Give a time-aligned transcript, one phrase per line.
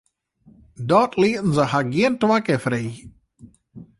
[0.91, 3.05] Dat lieten se har gjin twa kear freegje.